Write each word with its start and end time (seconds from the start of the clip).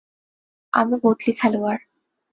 আমি 0.73 0.95
বদলি 1.03 1.31
খেলোয়াড়। 1.33 1.81